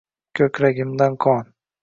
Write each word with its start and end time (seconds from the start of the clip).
Ko’kragimdan 0.39 1.19
qon. 1.27 1.55